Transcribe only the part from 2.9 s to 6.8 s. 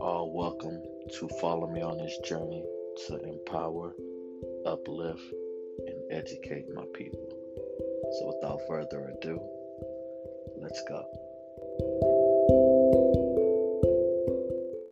to empower, uplift, and educate